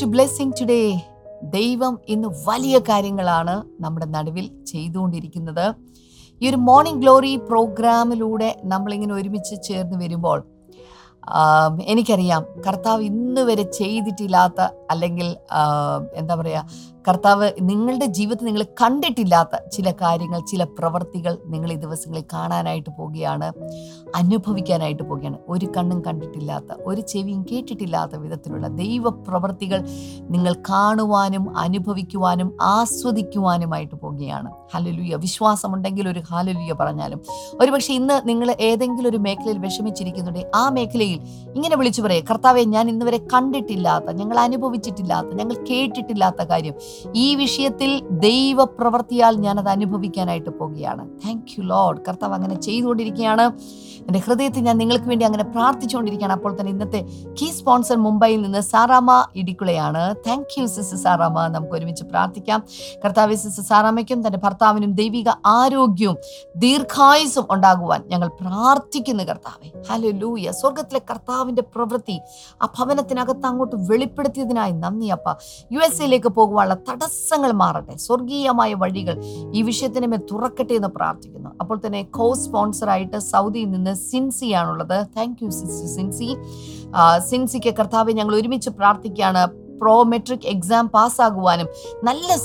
[0.00, 0.82] To blessing today
[1.56, 5.66] ദൈവം ഇന്ന് വലിയ കാര്യങ്ങളാണ് നമ്മുടെ നടുവിൽ ചെയ്തുകൊണ്ടിരിക്കുന്നത്.
[6.40, 10.38] ഈ ഒരു മോർണിംഗ് ഗ്ലോറി പ്രോഗ്രാമിലൂടെ നമ്മളിങ്ങനെ ഒരുമിച്ച് ചേർന്ന് വരുമ്പോൾ
[11.92, 15.28] എനിക്കറിയാം കർത്താവ് ഇന്ന് വരെ ചെയ്തിട്ടില്ലാത്ത അല്ലെങ്കിൽ
[16.14, 22.90] എന്താ പറയുക കർത്താവ് നിങ്ങളുടെ ജീവിതത്തിൽ നിങ്ങൾ കണ്ടിട്ടില്ലാത്ത ചില കാര്യങ്ങൾ ചില പ്രവർത്തികൾ നിങ്ങൾ ഈ ദിവസങ്ങളിൽ കാണാനായിട്ട്
[22.98, 23.48] പോവുകയാണ്
[24.14, 25.38] അനുഭവിക്കാനായിട്ട് പോവുകയാണ്.
[25.48, 29.80] ഒരു കണ്ണും കണ്ടിട്ടില്ലാത്ത ഒരു ചെവിയും കേട്ടിട്ടില്ലാത്ത വിധത്തിലുള്ള ദൈവ പ്രവർത്തികൾ
[30.34, 34.50] നിങ്ങൾ കാണുവാനും അനുഭവിക്കുവാനും ആസ്വദിക്കുവാനുമായിട്ട് പോവുകയാണ്.
[34.74, 37.20] ഹലലുയ വിശ്വാസമുണ്ടെങ്കിൽ ഒരു ഹാലലുയ പറഞ്ഞാലും.
[37.60, 41.20] ഒരുപക്ഷെ ഇന്ന് നിങ്ങൾ ഏതെങ്കിലും ഒരു മേഖലയിൽ വിഷമിച്ചിരിക്കുന്നുണ്ടെങ്കിൽ ആ മേഖലയിൽ
[41.56, 44.38] ഇങ്ങനെ വിളിച്ചു പറയുക കർത്താവെ ഞാൻ ഇന്നുവരെ കണ്ടിട്ടില്ലാത്ത ഞങ്ങൾ
[44.84, 46.74] അനുഭവിച്ചിട്ടില്ലാത്ത ഞങ്ങൾ കേട്ടിട്ടില്ലാത്ത കാര്യം.
[47.24, 47.90] ഈ വിഷയത്തിൽ
[48.26, 53.46] ദൈവ പ്രവൃത്തിയാൽ ഞാനത് അനുഭവിക്കാനായിട്ട് പോവുകയാണ് താങ്ക് യു ലോഡ് കർത്താവ് അങ്ങനെ ചെയ്തുകൊണ്ടിരിക്കുകയാണ്.
[54.06, 56.34] എന്റെ ഹൃദയത്തിൽ ഞാൻ നിങ്ങൾക്ക് വേണ്ടി അങ്ങനെ പ്രാർത്ഥിച്ചുകൊണ്ടിരിക്കുകയാണ്.
[56.38, 57.00] അപ്പോൾ തന്നെ ഇന്നത്തെ
[57.40, 60.02] കീ സ്പോൺസർ മുംബൈയിൽ നിന്ന് സാറാമ ഇടിക്കുളയാണ്.
[60.26, 62.62] താങ്ക് യു സിസ് സാറാമ നമുക്ക് ഒരുമിച്ച് പ്രാർത്ഥിക്കാം.
[63.04, 66.18] കർത്താവ് സിസ് സാറാമയ്ക്കും തന്റെ ഭർത്താവിനും ദൈവിക ആരോഗ്യവും
[66.56, 69.68] ദീർഘായുസും ഉണ്ടാകുവാൻ ഞങ്ങൾ പ്രാർത്ഥിക്കുന്നു കർത്താവെ.
[69.88, 72.16] ഹലോ ലൂയ സ്വർഗത്തിലെ കർത്താവിന്റെ പ്രവൃത്തി
[72.62, 75.34] ആ ഭവനത്തിനകത്ത് അങ്ങോട്ട് വെളിപ്പെടുത്തിയതിനായി നന്ദി അപ്പ.
[75.72, 77.96] യു എസ് എയിലേക്ക് പോകുവാനുള്ള തടസ്സങ്ങൾ മാറട്ടെ.
[77.96, 81.50] സ്വർഗീയമായ വഴികൾ ഈ വിഷയത്തിന് മേൽ തുറക്കട്ടെ എന്ന് പ്രാർത്ഥിക്കുന്നു.
[81.60, 85.06] അപ്പോൾ തന്നെ കോ സ്പോൺസറായിട്ട് സൗദിയിൽ നിന്ന് സിൻസി ആണുള്ളത്.
[85.16, 86.36] താങ്ക് യു സിസ്റ്റർ സിൻസി
[87.18, 89.63] സിൻസിക്ക് കർത്താവെ ഞങ്ങൾ ഒരുമിച്ച് പ്രാർത്ഥിക്കുകയാണ്.
[89.80, 91.68] പ്രോ മെട്രിക് എക്സാം പാസ്സാകുവാനും
[92.04, 92.36] നല്ല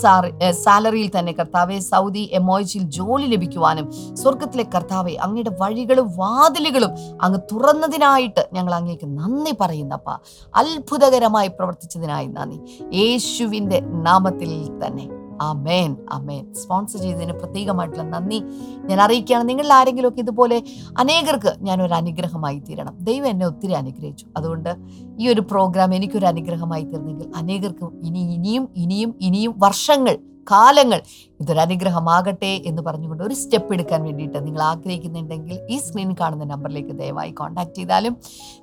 [0.52, 6.90] സാലറിയിൽ തന്നെ കർത്താവെ സൗദി എമോയിച്ചിൽ ജോലി ലഭിക്കുവാനും സ്വർഗത്തിലെ കർത്താവെ അങ്ങയുടെ വഴികളും വാതിലുകളും
[7.22, 10.10] അങ്ങ് തുറന്നതിനായിട്ട് ഞങ്ങൾ അങ്ങേക്ക് നന്ദി പറയുന്നപ്പ.
[10.56, 12.60] അത്ഭുതകരമായി പ്രവർത്തിച്ചതിനായി നന്ദി.
[13.00, 15.19] യേശുവിന്റെ നാമത്തിൽ തന്നെ.
[15.42, 18.44] അമേൻ അമേൻ സ്പോൺസർ ചെയ്തതിന് പ്രത്യേകമായിട്ടുള്ള നന്ദി.
[18.86, 20.64] ഞാൻ അറിയിക്കുകയാണ് നിങ്ങളിൽ ആരെങ്കിലുമൊക്കെ ഇതുപോലെ
[20.98, 22.98] അനേകർക്ക് ഞാനൊരു അനുഗ്രഹമായി തീരണം.
[23.02, 24.26] ദൈവം എന്നെ ഒത്തിരി അനുഗ്രഹിച്ചു.
[24.38, 24.76] അതുകൊണ്ട്
[25.20, 30.18] ഈ ഒരു പ്രോഗ്രാം എനിക്കൊരു അനുഗ്രഹമായി തീർന്നെങ്കിൽ അനേകർക്കും ഇനി ഇനിയും ഇനിയും ഇനിയും വർഷങ്ങൾ
[30.52, 31.02] കാലങ്ങൾ
[31.42, 37.76] ഇതൊരനുഗ്രഹമാകട്ടെ എന്ന് പറഞ്ഞുകൊണ്ട് ഒരു സ്റ്റെപ്പ് എടുക്കാൻ വേണ്ടിയിട്ട് നിങ്ങൾ ആഗ്രഹിക്കുന്നുണ്ടെങ്കിൽ ഈ സ്ക്രീനിൽ കാണുന്ന നമ്പറിലേക്ക് ദയവായി കോൺടാക്ട്
[37.76, 38.18] ചെയ്താലും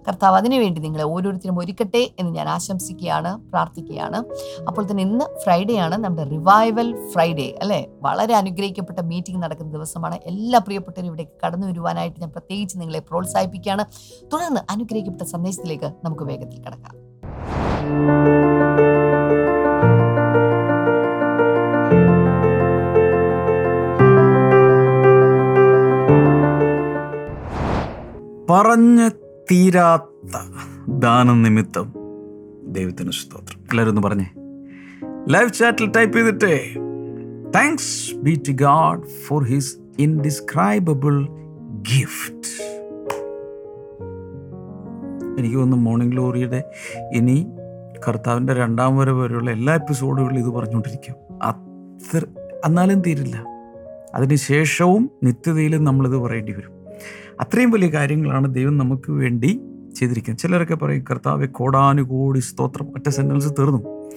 [0.08, 4.24] കർത്താവ് അതിനുവേണ്ടി നിങ്ങളെ ഓരോരുത്തരും ഒരുക്കട്ടെ എന്ന് ഞാൻ ആശംസിക്കുകയാണ് പ്രാർത്ഥിക്കുകയാണ്.
[4.68, 7.86] അപ്പോൾ തന്നെ ഇന്ന് ഫ്രൈഡേ ആണ് നമ്മുടെ റിവൈവൽ ഫ്രൈഡേ അല്ലേ?
[8.02, 10.18] വളരെ അനുഗ്രഹിക്കപ്പെട്ട മീറ്റിംഗ് നടക്കുന്ന ദിവസമാണ്.
[10.26, 13.84] എല്ലാ പ്രിയപ്പെട്ടവരും ഇവിടെ കടന്നു വരുവാനായിട്ട് ഞാൻ പ്രത്യേകിച്ച് നിങ്ങളെ പ്രോത്സാഹിപ്പിക്കുകയാണ്.
[14.32, 16.94] തുടർന്ന് അനുഗ്രഹിക്കപ്പെട്ട സന്ദേശത്തിലേക്ക് നമുക്ക് വേഗത്തിൽ കടക്കാം.
[28.50, 29.10] പറഞ്ഞ്
[29.50, 30.36] തീരാത്ത
[30.88, 31.92] ദാനനിമിത്തം
[32.66, 33.60] ദൈവത്തിന് സ്തോത്രം.
[33.60, 34.30] എല്ലാവരും ഒന്ന് പറഞ്ഞേ.
[35.28, 36.74] ലൈവ് ചാറ്റിൽ ടൈപ്പ് ചെയ്തിട്ട്
[37.54, 41.26] thanks be to God for his indescribable
[41.72, 42.62] gift
[45.38, 46.64] എനിക്ക് തോന്നുന്നു മോർണിംഗ് ഗ്ലോറിയുടെ
[47.12, 47.46] ഇനി
[48.08, 51.14] കർത്താവിന്റെ രണ്ടാം വരെ വരെയുള്ള എല്ലാ എപ്പിസോഡുകളിലും ഇത് പറഞ്ഞുകൊണ്ടിരിക്കും.
[51.42, 52.22] അത്ര
[52.64, 53.44] എന്നാലും തീരില്ല.
[54.14, 56.75] അതിന് ശേഷവും നിത്യതയിലും നമ്മളിത് പറയേണ്ടി വരും.
[57.40, 59.60] അത്രയും വലിയ കാര്യങ്ങളാണ് ദൈവം നമുക്ക് വേണ്ടി
[59.96, 60.38] ചെയ്തിരിക്കുന്നത്.
[60.38, 64.10] ചിലരൊക്കെ പറയും കർത്താവ് കോടാനുകോടി സ്തോത്രം ഒറ്റ സെന്റൻസ് തീർന്നു.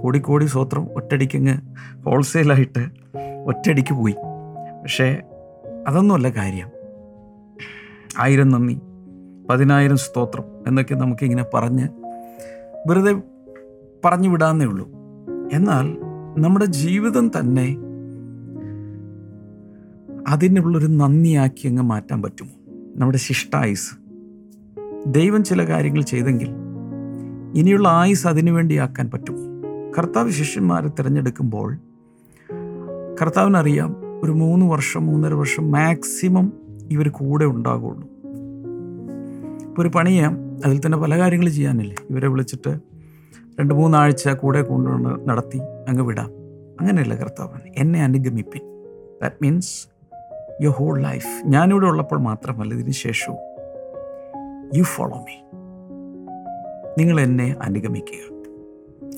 [0.00, 1.58] കോടി കോടി സ്തോത്രം ഒറ്റടിക്കങ്ങ്
[2.06, 2.86] ഹോൾസെയിലായിട്ട്
[3.44, 4.14] ഒറ്റയടിക്ക് പോയി.
[4.82, 5.22] പക്ഷേ
[5.88, 6.68] അതൊന്നുമല്ല കാര്യം.
[8.18, 8.80] ആയിരം നന്ദി
[9.50, 11.88] പതിനായിരം സ്തോത്രം എന്നൊക്കെ നമുക്കിങ്ങനെ പറഞ്ഞ്
[12.86, 13.22] വെറുതെ
[14.04, 14.88] പറഞ്ഞു വിടാന്നേ ഉള്ളൂ.
[15.52, 15.96] എന്നാൽ
[16.40, 17.76] നമ്മുടെ ജീവിതം തന്നെ
[20.28, 22.50] അതിനുള്ളൊരു നന്ദിയാക്കി അങ്ങ് മാറ്റാൻ പറ്റുമോ?
[22.96, 23.90] നമ്മുടെ ശിഷ്ടായുസ്
[25.06, 26.48] ദൈവം ചില കാര്യങ്ങൾ ചെയ്തെങ്കിൽ
[27.54, 29.38] ഇനിയുള്ള ആയുസ് അതിനു വേണ്ടിയാക്കാൻ പറ്റുമോ?
[29.98, 31.78] കർത്താവ് ശിഷ്യന്മാരെ തിരഞ്ഞെടുക്കുമ്പോൾ
[33.22, 36.52] കർത്താവിനറിയാം ഒരു മൂന്ന് വർഷം മൂന്നര വർഷം മാക്സിമം
[36.90, 38.08] ഇവർ കൂടെ ഉണ്ടാകുള്ളൂ
[39.66, 41.96] ഇപ്പോൾ ഒരു പണിയാം അതിൽ തന്നെ പല കാര്യങ്ങൾ ചെയ്യാനില്ലേ?
[42.10, 42.78] ഇവരെ വിളിച്ചിട്ട്
[43.60, 46.30] രണ്ട് മൂന്നാഴ്ച കൂടെ കൊണ്ടുവന്ന് നടത്തി അങ്ങ് വിടാം.
[46.80, 48.60] അങ്ങനെയല്ല കർത്താവ് എന്നെ അനുഗമിപ്പിൻ.
[49.22, 49.97] That means
[50.60, 53.38] your whole life ഞാനിവിടെ ഉള്ളപ്പോൾ മാത്രമല്ല ഇതിന് ശേഷവും.
[54.76, 55.58] യു ഫോളോ മീ
[56.98, 58.36] നിങ്ങൾ എന്നെ അനുഗമിക്കുക.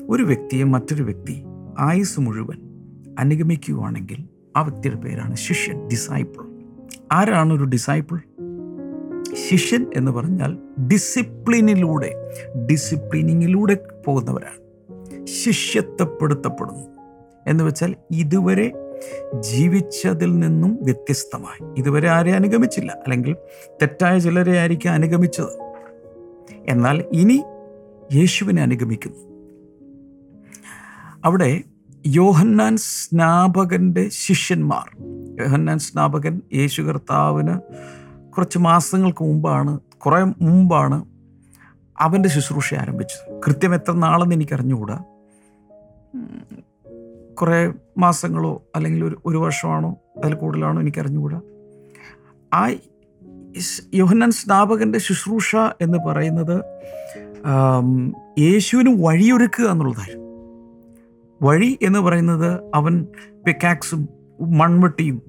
[0.09, 1.43] ഒരു വ്യക്തിയെ മറ്റൊരു വ്യക്തി
[1.79, 2.57] ആയുസ് മുഴുവൻ
[3.19, 4.27] അനുഗമിക്കുകയാണെങ്കിൽ
[4.57, 6.43] ആ വ്യക്തിയുടെ പേരാണ് ശിഷ്യൻ ഡിസൈപ്പിൾ
[7.11, 8.17] ആരാണ് ഒരു ഡിസൈപ്പിൾ
[9.49, 10.57] ശിഷ്യൻ എന്ന് പറഞ്ഞാൽ
[10.87, 12.31] ഡിസിപ്ലിനിലൂടെ
[12.71, 13.77] ഡിസിപ്ലിനിങ്ങിലൂടെ
[14.07, 14.61] പോകുന്നവരാണ്.
[15.25, 16.85] ശിഷ്യത്വപ്പെടുത്തപ്പെടുന്നു.
[17.47, 18.71] എന്ന് വെച്ചാൽ ഇതുവരെ
[19.39, 21.73] ജീവിച്ചതിൽ നിന്നും വ്യത്യസ്തമായി.
[21.77, 22.91] ഇതുവരെ ആരെ അനുഗമിച്ചില്ല.
[22.91, 23.33] അല്ലെങ്കിൽ
[23.81, 25.53] തെറ്റായ ചിലരെ ആയിരിക്കും അനുഗമിച്ചത്.
[26.69, 27.43] എന്നാൽ ഇനി
[28.13, 29.31] യേശുവിനെ അനുഗമിക്കുന്നു.
[31.25, 31.61] അവിടെ
[32.07, 34.97] യോഹന്നാൻ സ്നാപകന്റെ ശിഷ്യന്മാർ.
[35.39, 37.55] യോഹന്നാൻ സ്നാപകൻ യേശു കർത്താവിന്
[38.31, 41.05] കുറച്ച് മാസങ്ങൾക്ക് മുമ്പാണ് കുറേ മുമ്പാണ്
[41.99, 43.41] അവന്റെ ശുശ്രൂഷ ആരംഭിച്ചത്.
[43.47, 45.03] കൃത്യം എത്ര നാളെന്ന് എനിക്ക് അറിഞ്ഞുകൂടാ
[46.15, 46.41] ഉം,
[47.33, 51.41] കുറേ മാസങ്ങളോ അല്ലെങ്കിൽ ഒരു ഒരു വർഷമാണോ അതിൽ കൂടുതലാണോ എനിക്ക് അറിഞ്ഞുകൂടാ
[52.53, 52.69] ആ
[53.93, 56.63] യോഹന്നൻ സ്നാപകന്റെ ശുശ്രൂഷ എന്ന് പറയുന്നത്
[58.39, 60.27] യേശുവിന് വഴിയൊരുക്കുക എന്നുള്ളതായിരുന്നു.
[61.41, 63.05] വഴി എന്ന് പറയുന്നത് അവൻ
[63.47, 64.09] പിക്കാക്സും
[64.41, 65.21] മൺവെട്ടിയും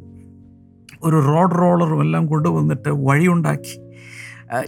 [1.03, 3.82] ഒരു റോഡ് റോളറും എല്ലാം കൊണ്ടുവന്നിട്ട് വഴിയുണ്ടാക്കി.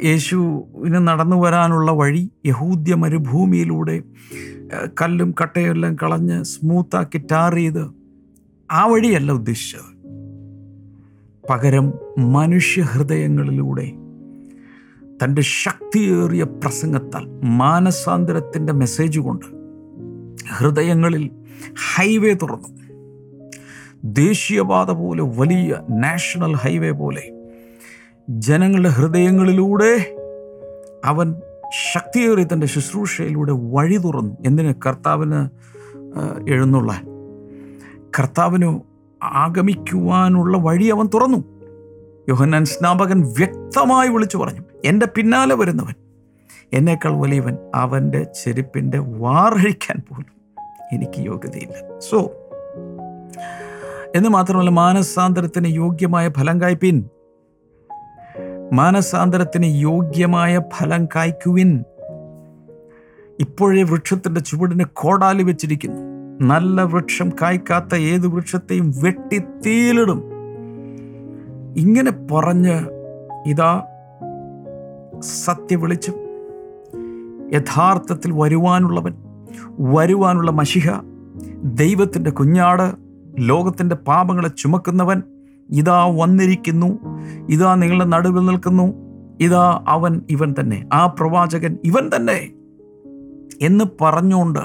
[0.05, 4.03] യേശുവിന് നടന്നു വരാനുള്ള വഴി യഹൂദ്യ മരുഭൂമിയിലൂടെ
[5.03, 7.91] കല്ലും കട്ടയും എല്ലാം കളഞ്ഞ് സ്മൂത്താക്കി ടാർ ചെയ്ത്
[8.71, 9.95] ആ വഴിയല്ല ഉദ്ദേശിച്ചത്.
[11.51, 13.93] പകരം മനുഷ്യഹൃദയങ്ങളിലൂടെ
[15.25, 19.47] തന്റെ ശക്തിയേറിയ പ്രസംഗത്താൽ മാനസാന്തരത്തിന്റെ മെസ്സേജ് കൊണ്ട്
[20.59, 21.31] ഹൃദയങ്ങളിൽ
[21.97, 22.69] ഹൈവേ തുറന്നു.
[24.05, 27.44] ദേശീയപാത പോലെ വലിയ നാഷണൽ ഹൈവേ പോലെ
[28.29, 30.15] ജനങ്ങളുടെ ഹൃദയങ്ങളിലൂടെ
[31.05, 31.35] അവൻ
[31.94, 34.37] ശക്തിയേറി തന്റെ ശുശ്രൂഷയിലൂടെ വഴി തുറന്നു.
[34.47, 34.75] എന്തിന്?
[34.87, 35.49] കർത്താവിന്
[36.50, 37.00] എഴുന്നുള്ള
[38.19, 38.81] കർത്താവിന്
[39.23, 41.44] ആഗമിക്കുവാനുള്ള വഴി അവൻ തുറന്നു.
[42.29, 45.94] യോഹന്നാൻ സ്നാപകൻ വ്യക്തമായി വിളിച്ചു പറഞ്ഞു എന്റെ പിന്നാലെ വരുന്നവൻ
[46.73, 50.35] എന്നേക്കാൾ വലിയവൻ അവന്റെ ചെരുപ്പിന്റെ വാർഹിക്കാൻ പോലും
[50.93, 51.99] എനിക്ക് യോഗ്യതയില്ല.
[51.99, 52.19] സോ
[54.15, 57.05] എന്ന് മാത്രമല്ല മാനസാന്തരത്തിന് യോഗ്യമായ ഫലം കായ്പിൻ.
[58.73, 61.85] മാനസാന്തരത്തിന് യോഗ്യമായ ഫലം കായ്ക്കുവിൻ.
[63.41, 66.01] ഇപ്പോഴേ വൃക്ഷത്തിന്റെ ചുവടിന് കോടാലി വെച്ചിരിക്കുന്നു.
[66.47, 70.25] നല്ല വൃക്ഷം കായ്ക്കാത്ത ഏത് വൃക്ഷത്തെയും വെട്ടി തീലിടും.
[71.77, 72.81] ഇങ്ങനെ പറഞ്ഞ്
[73.47, 73.83] ഇതാ
[75.19, 76.15] സത്യ വിളിച്ചും
[77.55, 79.15] യഥാർത്ഥത്തിൽ വരുവാനുള്ളവൻ
[79.79, 80.91] വരുവാനുള്ള മഷിഹ
[81.65, 82.97] ദൈവത്തിന്റെ കുഞ്ഞാട്
[83.39, 85.23] ലോകത്തിന്റെ പാപങ്ങളെ ചുമക്കുന്നവൻ
[85.71, 86.99] ഇതാ വന്നിരിക്കുന്നു
[87.51, 88.93] ഇതാ നിങ്ങളുടെ നടുവിൽ നിൽക്കുന്നു
[89.41, 92.53] ഇതാ അവൻ ഇവൻ തന്നെ ആ പ്രവാചകൻ ഇവൻ തന്നെ
[93.63, 94.59] എന്ന് പറഞ്ഞുകൊണ്ട്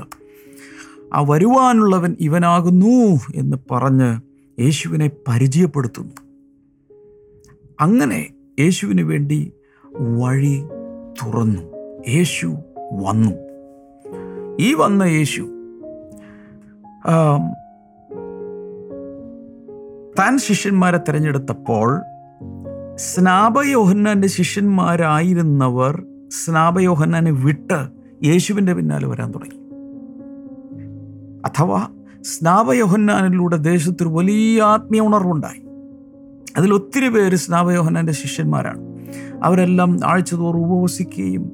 [1.14, 4.30] ആ വരുവാനുള്ളവൻ ഇവനാകുന്നു എന്ന് പറഞ്ഞ്
[4.62, 6.16] യേശുവിനെ പരിചയപ്പെടുത്തുന്നു.
[7.82, 8.28] അങ്ങനെ
[8.60, 9.54] യേശുവിന് വേണ്ടി
[9.96, 10.64] വഴി
[11.24, 11.62] തുറന്നു.
[12.10, 12.48] യേശു
[12.94, 13.32] വന്നു.
[14.60, 15.42] ഈ വന്ന യേശു
[20.20, 22.02] താൻ ശിഷ്യന്മാരെ തിരഞ്ഞെടുത്തപ്പോൾ
[22.96, 27.88] സ്നാപയോഹന്നാന്റെ ശിഷ്യന്മാരായിരുന്നവർ സ്നാപയോഹന്നാനെ വിട്ട്
[28.26, 29.58] യേശുവിന്റെ പിന്നാലെ വരാൻ തുടങ്ങി.
[31.46, 31.88] അഥവാ
[32.22, 35.64] സ്നാപയോഹന്നാനിലൂടെ ദേശത്തൊരു വലിയ ആത്മീയ ഉണർവുണ്ടായി.
[36.58, 38.80] അതിലൊത്തിരി പേര് സ്നാപയോഹന്നാന്റെ ശിഷ്യന്മാരാണ്.
[39.44, 41.52] അവരെല്ലാം ആഴ്ചതോറും ഉപവസിക്കുകയും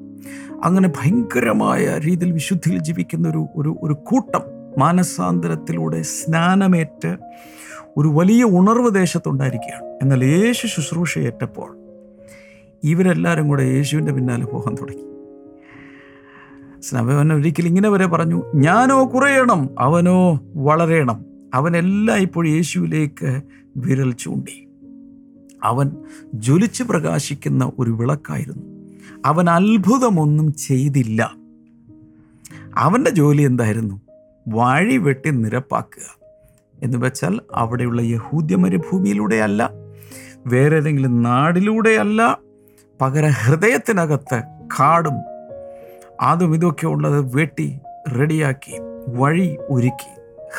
[0.64, 4.40] അങ്ങനെ ഭയങ്കരമായ രീതിയിൽ വിശുദ്ധിയിൽ ജീവിക്കുന്ന ഒരു ഒരു ഒരു കൂട്ടം
[4.78, 7.16] മാനസാന്തരത്തിലൂടെ സ്നാനമേറ്റ്
[7.96, 9.84] ഒരു വലിയ ഉണർവ് ദേശത്തുണ്ടായിരിക്കുകയാണ്.
[9.84, 11.76] എന്നാൽ യേശു ശുശ്രൂഷയേറ്റപ്പോൾ
[12.84, 15.06] ഇവരെല്ലാവരും കൂടെ യേശുവിന്റെ പിന്നാലെ പോകാൻ തുടങ്ങി.
[16.80, 21.24] സ്നവൻ ഒരിക്കൽ ഇങ്ങനെ വരെ പറഞ്ഞു ഞാനോ കുറയണം അവനോ വളരണം.
[21.54, 23.42] അവനെല്ലാം ഇപ്പോൾ യേശുവിലേക്ക്
[23.76, 24.68] വിരൽ ചൂണ്ടി.
[25.64, 25.90] അവൻ
[26.34, 28.94] ജ്വലിച്ച് പ്രകാശിക്കുന്ന ഒരു വിളക്കായിരുന്നു.
[29.24, 31.34] അവൻ അത്ഭുതമൊന്നും ചെയ്തില്ല.
[32.76, 34.00] അവന്റെ ജോലി എന്തായിരുന്നു?
[34.48, 36.15] വാഴി വെട്ടി നിരപ്പാക്കുക.
[36.82, 39.70] എന്ന് വെച്ചാൽ അവിടെയുള്ള യഹൂദ്യ മരുഭൂമിയിലൂടെയല്ല
[40.46, 42.38] വേറെ ഏതെങ്കിലും നാടിലൂടെയല്ല
[43.00, 44.42] പകര ഹൃദയത്തിനകത്ത്
[44.80, 45.14] കാടും
[46.20, 47.78] അതും ഇതൊക്കെ ഉള്ളത് വെട്ടി
[48.18, 48.78] റെഡിയാക്കി
[49.08, 50.16] വഴി ഒരുക്കി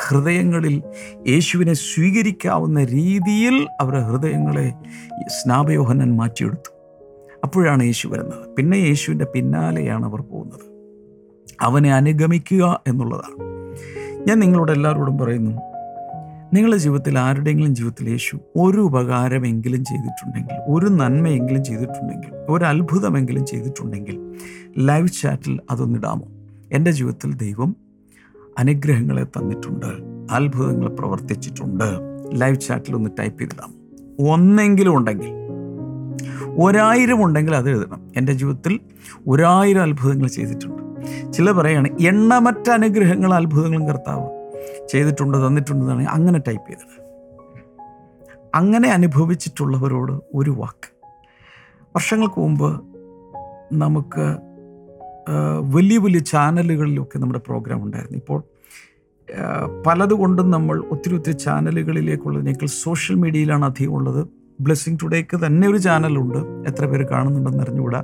[0.08, 0.82] ഹൃദയങ്ങളിൽ
[1.28, 4.74] യേശുവിനെ സ്വീകരിക്കാവുന്ന രീതിയിൽ അവരുടെ ഹൃദയങ്ങളെ
[5.26, 6.72] സ്നാപയോഹനൻ മാറ്റിയെടുത്തു.
[7.44, 8.56] അപ്പോഴാണ് യേശു വരുന്നത്.
[8.56, 10.68] പിന്നെ യേശുവിന്റെ പിന്നാലെയാണ് അവർ പോകുന്നത്.
[11.60, 13.48] അവനെ അനുഗമിക്കുക എന്നുള്ളതാണ്.
[14.28, 15.67] ഞാൻ നിങ്ങളോട് എല്ലാവരോടും പറയുന്നു
[16.54, 24.20] നിങ്ങളുടെ ജീവിതത്തിൽ ആരുടെയെങ്കിലും ജീവിതത്തിൽ യേശു ഒരു ഉപകാരമെങ്കിലും ചെയ്തിട്ടുണ്ടെങ്കിൽ ഒരു നന്മയെങ്കിലും ചെയ്തിട്ടുണ്ടെങ്കിൽ ഒരു അത്ഭുതമെങ്കിലും ചെയ്തിട്ടുണ്ടെങ്കിൽ
[24.78, 26.22] ലൈവ് ചാറ്റിൽ അതൊന്നിടാമോ?
[26.72, 27.76] എന്റെ ജീവിതത്തിൽ ദൈവം
[28.58, 29.86] അനുഗ്രഹങ്ങളെ തന്നിട്ടുണ്ട്
[30.30, 31.84] അത്ഭുതങ്ങൾ പ്രവർത്തിച്ചിട്ടുണ്ട്.
[32.32, 33.74] ലൈവ് ചാറ്റിൽ ഒന്ന് ടൈപ്പ് ചെയ്തിടാം.
[34.30, 35.30] ഒന്നെങ്കിലും ഉണ്ടെങ്കിൽ
[36.46, 38.12] ഒരായിരം ഉണ്ടെങ്കിൽ അത് എഴുതണം.
[38.16, 38.80] എന്റെ ജീവിതത്തിൽ
[39.28, 40.82] ഒരായിരം അത്ഭുതങ്ങൾ ചെയ്തിട്ടുണ്ട്.
[41.32, 44.37] ചില പറയാണ് എണ്ണമറ്റ അനുഗ്രഹങ്ങൾ അത്ഭുതങ്ങളും കർത്താവ്.
[44.88, 47.08] ചെയ്തിട്ടുണ്ട് തന്നിട്ടുണ്ടെന്നാണ് അങ്ങനെ ടൈപ്പ് ചെയ്തത്.
[48.54, 50.90] അങ്ങനെ അനുഭവിച്ചിട്ടുള്ളവരോട് ഒരു വാക്ക്.
[51.96, 52.82] വർഷങ്ങൾക്ക് മുമ്പ്
[53.72, 54.36] നമുക്ക്
[55.74, 58.18] വലിയ വലിയ ചാനലുകളിലൊക്കെ നമ്മുടെ പ്രോഗ്രാം ഉണ്ടായിരുന്നു.
[58.18, 58.42] ഇപ്പോൾ
[59.86, 64.28] പലതുകൊണ്ടും നമ്മൾ ഒത്തിരി ഒത്തിരി ചാനലുകളിലേക്കുള്ളതിനേക്കാൾ സോഷ്യൽ മീഡിയയിലാണ് അധികം ഉള്ളത്.
[64.60, 66.38] ബ്ലെസ്സിങ് ടുഡേക്ക് തന്നെ ഒരു ചാനലുണ്ട്.
[66.68, 68.02] എത്ര പേര് കാണുന്നുണ്ടെന്ന് അറിഞ്ഞുകൂടാ.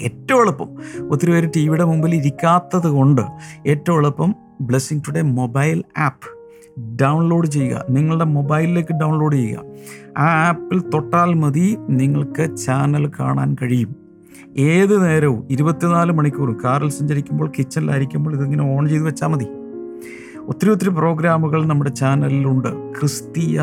[0.00, 0.68] ഏറ്റവും എളുപ്പം.
[1.08, 3.22] ഒത്തിരി പേര് ടി വിയുടെ മുമ്പിൽ ഇരിക്കാത്തത് കൊണ്ട്
[3.66, 6.42] ഏറ്റവും എളുപ്പം Blessing Today mobile app
[7.02, 7.84] download ചെയ്യുക.
[7.90, 9.60] നിങ്ങളുടെ മൊബൈലിലേക്ക് ഡൗൺലോഡ് ചെയ്യുക.
[10.18, 13.96] ആ ആപ്പിൽ തൊട്ടാൽ മതി നിങ്ങൾക്ക് ചാനൽ കാണാൻ കഴിയും.
[14.56, 19.46] ഏത് നേരവും ഇരുപത്തിനാല് മണിക്കൂറും കാറിൽ സഞ്ചരിക്കുമ്പോൾ കിച്ചണിലായിരിക്കുമ്പോൾ ഇതിങ്ങനെ ഓൺ ചെയ്ത് വെച്ചാൽ മതി.
[20.38, 23.60] ഒത്തിരി ഒത്തിരി പ്രോഗ്രാമുകൾ നമ്മുടെ ചാനലിലുണ്ട് ക്രിസ്തീയ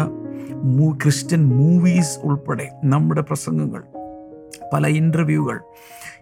[0.63, 3.83] മൂ ക്രിസ്ത്യൻ മൂവീസ് ഉൾപ്പെടെ നമ്മുടെ പ്രസംഗങ്ങൾ
[4.73, 5.59] പല ഇന്റർവ്യൂകൾ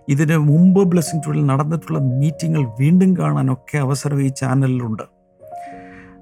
[0.10, 5.04] ഇതിന് മുമ്പ് ബ്ലെസ്സിങ് ടൂളിൽ നടന്നിട്ടുള്ള മീറ്റിങ്ങുകൾ വീണ്ടും കാണാനൊക്കെ അവസരം ഈ ചാനലിലുണ്ട്.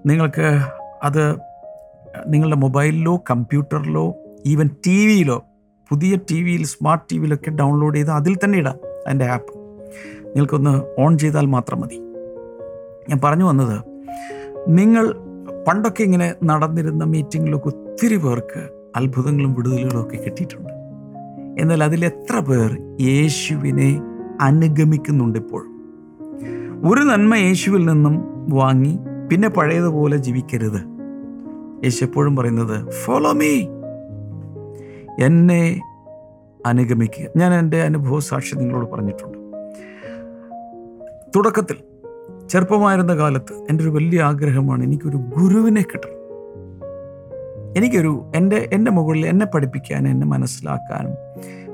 [0.06, 0.60] നിങ്ങൾക്ക്
[1.04, 1.36] അത്
[2.27, 4.15] നിങ്ങളുടെ മൊബൈലിലോ കമ്പ്യൂട്ടറിലോ
[4.46, 5.46] ഈവൻ ടി വിയിലോ
[5.89, 9.58] പുതിയ ടി വിയിൽ സ്മാർട്ട് ടി വിയിലൊക്കെ ഡൗൺലോഡ് ചെയ്ത് അതിൽ തന്നെ ഇടാം അതിന്റെ ആപ്പ്.
[10.25, 11.96] നിങ്ങൾക്കൊന്ന് ഓൺ ചെയ്താൽ മാത്രം മതി.
[13.10, 13.84] ഞാൻ പറഞ്ഞു വന്നത്
[14.68, 15.13] നിങ്ങൾ
[15.68, 20.85] പണ്ടൊക്കെ ഇങ്ങനെ നടന്നിരുന്ന മീറ്റിങ്ങിലൊക്കെ ഒത്തിരി പേർക്ക് അത്ഭുതങ്ങളും വിടുതലുകളും ഒക്കെ കിട്ടിയിട്ടുണ്ട്.
[21.59, 24.01] എന്നാൽ എത്ര പേർ യേശുവിനെ
[24.41, 25.67] അനുഗമിക്കുന്നുണ്ട് ഇപ്പോൾ.
[26.88, 29.00] ഒരു നന്മ യേശുവിൽ നിന്നും വാങ്ങി
[29.31, 30.81] പിന്നെ പഴയതുപോലെ ജീവിക്കരുത്.
[31.83, 33.67] യേശു എപ്പോഴും പറയുന്നത് ഫോളോ മീ
[35.19, 35.81] എന്നെ
[36.65, 37.27] അനുഗമിക്കുക.
[37.38, 39.38] ഞാൻ എന്റെ അനുഭവ സാക്ഷി നിങ്ങളോട് പറഞ്ഞിട്ടുണ്ട്.
[41.35, 41.75] തുടക്കത്തിൽ
[42.47, 46.14] ചെറുപ്പമായിരുന്ന കാലത്ത് എന്റെ ഒരു വലിയ ആഗ്രഹമാണ് എനിക്കൊരു ഗുരുവിനെ കിട്ടണം.
[47.75, 51.13] എനിക്കൊരു എന്റെ എന്റെ മുകളിൽ എന്നെ പഠിപ്പിക്കാൻ എന്നെ മനസ്സിലാക്കാനും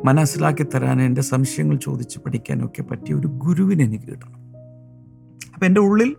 [0.05, 4.37] മനസ്സിലാക്കി തരാൻ എന്റെ സംശയങ്ങൾ ചോദിച്ച് പഠിക്കാനും ഒക്കെ പറ്റിയ ഒരു ഗുരുവിനെ എനിക്ക് കിട്ടണം.
[5.53, 6.15] അപ്പം എന്റെ ഉള്ളിൽ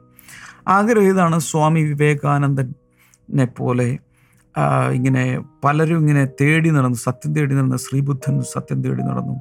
[0.68, 3.98] ആഗ്രഹം ഇതാണ് സ്വാമി വിവേകാനന്ദനെ പോലെ
[4.92, 9.34] ഇങ്ങനെ പലരും ഇങ്ങനെ തേടി നടന്നു സത്യം തേടി നടന്നു ശ്രീബുദ്ധൻ സത്യം തേടി നടന്നു.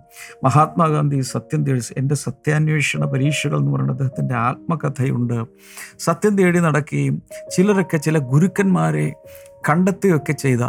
[0.44, 5.44] മഹാത്മാഗാന്ധി സത്യം തേടി എന്റെ സത്യാന്വേഷണ പരീക്ഷകൾ എന്ന് പറയുന്ന അദ്ദേഹത്തിന്റെ ആത്മകഥയുണ്ട്.
[6.00, 9.14] സത്യം തേടി നടക്കുകയും ചിലരൊക്കെ ചില ഗുരുക്കന്മാരെ
[9.70, 10.60] കണ്ടെത്തുകയൊക്കെ ചെയ്ത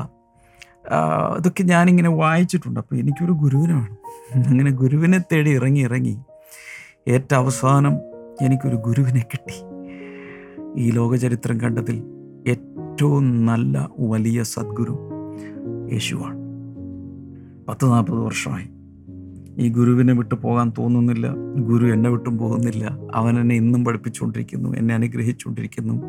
[1.38, 2.80] ഇതൊക്കെ ഞാനിങ്ങനെ വായിച്ചിട്ടുണ്ട്.
[2.80, 3.98] അപ്പോൾ എനിക്കൊരു ഗുരുവിനെ വേണം
[4.46, 6.18] അങ്ങനെ ഗുരുവിനെ തേടി ഇറങ്ങി ഇറങ്ങി
[7.08, 7.94] ഏറ്റ അവസാനം
[8.42, 9.56] എനിക്കൊരു ഗുരുവിനെ കിട്ടി.
[10.76, 12.02] ഈ ലോകചരിത്രം കണ്ടതിൽ
[12.92, 14.98] ഏറ്റവും നല്ല വലിയ സദ്ഗുരു
[15.92, 16.36] യേശുവാണ്.
[17.68, 18.68] പത്ത് നാൽപ്പത് വർഷമായി.
[19.58, 22.98] ഈ ഗുരുവിനെ വിട്ടു പോകാൻ തോന്നുന്നില്ല ഗുരു എന്നെ വിട്ടും പോകുന്നില്ല.
[23.14, 26.02] അവൻ എന്നെ ഇന്നും പഠിപ്പിച്ചുകൊണ്ടിരിക്കുന്നു എന്നെ അനുഗ്രഹിച്ചുകൊണ്ടിരിക്കുന്നു.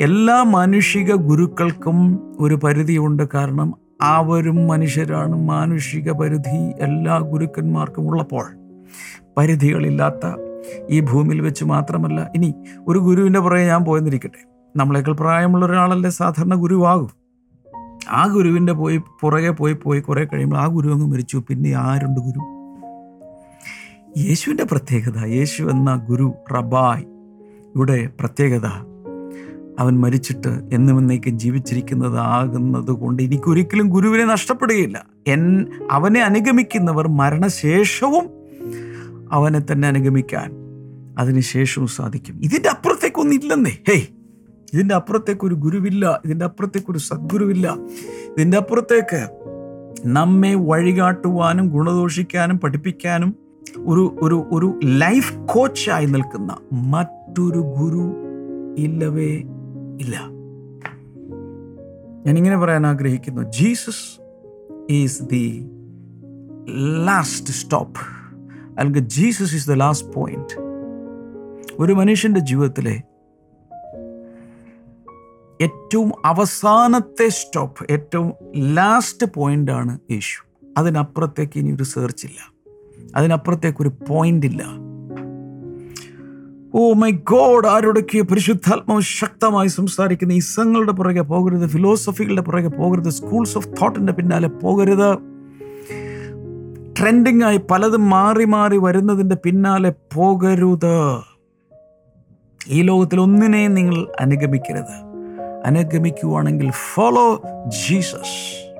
[0.00, 3.22] എല്ലാ മാനുഷിക ഗുരുക്കൾക്കും ഒരു പരിധിയുണ്ട്.
[3.34, 5.36] കാരണം അവരും മനുഷ്യരാണ്.
[5.36, 8.46] മാനുഷിക പരിധി എല്ലാ ഗുരുക്കന്മാർക്കും ഉള്ളപ്പോൾ
[9.36, 10.34] പരിധികളില്ലാത്ത
[10.90, 12.54] ഈ ഭൂമിയിൽ വെച്ച് മാത്രമല്ല ഇനി
[12.88, 14.49] ഒരു ഗുരുവിന്റെ പുറകെ ഞാൻ പോയെന്നിരിക്കട്ടെ.
[14.76, 17.10] നമ്മളെക്കാൾ പ്രായമുള്ള ഒരാളല്ലേ സാധാരണ ഗുരുവാകും.
[18.10, 21.44] ആ ഗുരുവിന്റെ പോയി പുറകെ പോയി പോയി കുറേ കഴിയുമ്പോൾ ആ ഗുരു അങ്ങ് മരിച്ചു.
[21.48, 22.60] പിന്നെ ആരുണ്ട് ഗുരു?
[24.18, 27.04] യേശുവിന്റെ പ്രത്യേകത യേശു എന്ന ഗുരു റബായ്
[27.76, 28.66] ഇവിടെ പ്രത്യേകത
[29.78, 35.06] അവൻ മരിച്ചിട്ട് എന്നും എന്നേക്കും ജീവിച്ചിരിക്കുന്നത് ആകുന്നത് കൊണ്ട് എനിക്കൊരിക്കലും ഗുരുവിനെ നഷ്ടപ്പെടുകയില്ല.
[35.26, 38.24] എൻ അവനെ അനുഗമിക്കുന്നവർ മരണശേഷവും
[39.32, 40.52] അവനെ തന്നെ അനുഗമിക്കാൻ
[41.18, 42.40] അതിനുശേഷവും സാധിക്കും.
[42.42, 43.70] ഇതിന്റെ അപ്പുറത്തേക്കൊന്നും ഇല്ലെന്നേ.
[43.70, 44.19] ഹേയ്
[44.72, 47.76] ഇതിന്റെ അപ്പുറത്തേക്ക് ഒരു ഗുരുവില്ല ഇതിന്റെ അപ്പുറത്തേക്ക് ഒരു സദ്ഗുരുവില്ല.
[48.30, 49.28] ഇതിന്റെ അപ്പുറത്തേക്ക്
[50.06, 53.36] നമ്മെ വഴികാട്ടുവാനും ഗുണദോഷിക്കാനും പഠിപ്പിക്കാനും
[53.86, 58.04] ഒരു ഒരു ഒരു ലൈഫ് കോച്ചായി നിൽക്കുന്ന മറ്റൊരു ഗുരു
[58.78, 59.30] ഇല്ലവേ
[60.00, 60.16] ഇല്ല.
[62.26, 64.20] ഞാനിങ്ങനെ പറയാൻ ആഗ്രഹിക്കുന്നു Jesus
[64.90, 65.68] is the
[67.04, 68.00] last stop
[68.78, 70.54] അല്ലെങ്കിൽ Jesus is the last point
[71.78, 73.02] ഒരു മനുഷ്യന്റെ ജീവിതത്തിലെ
[75.60, 80.46] ഏറ്റവും അവസാനത്തെ സ്റ്റോപ്പ് ഏറ്റവും ലാസ്റ്റ് പോയിന്റ് ആണ് യേശു.
[80.78, 82.52] അതിനപ്പുറത്തേക്ക് ഇനി ഒരു സെർച്ച് ഇല്ല.
[83.16, 84.64] അതിനപ്പുറത്തേക്കൊരു പോയിന്റ് ഇല്ല.
[86.74, 93.68] ഓ മൈ ഗോഡ് ആരോടൊക്കെ പരിശുദ്ധാത്മാവ് ശക്തമായി സംസാരിക്കുന്ന ഇസങ്ങളുടെ പുറകെ പോകരുത് ഫിലോസഫികളുടെ പുറകെ പോകരുത് സ്കൂൾസ് ഓഫ്
[93.68, 95.18] തോട്ടിന്റെ പിന്നാലെ പോകരുത്.
[96.98, 101.20] ട്രെൻഡിങ് ആയി പലതും മാറി മാറി വരുന്നതിന്റെ പിന്നാലെ പോകരുത്.
[102.68, 105.09] ഈ ലോകത്തിൽ ഒന്നിനെയും നിങ്ങൾ അനുഗമിക്കരുത്.
[105.64, 108.70] അനുഗമിക്കുവാണെങ്കിൽ ഫോളോ ജീസസ്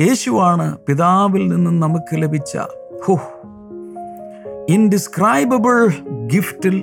[0.00, 2.58] യേശുവാണ് പിതാവിൽ നിന്നും നമുക്ക് ലഭിച്ച
[3.04, 3.18] ഹോ
[4.68, 5.88] ഇൻഡിസ്ക്രൈബിൾ
[6.26, 6.80] ഗിഫ്റ്റിൽ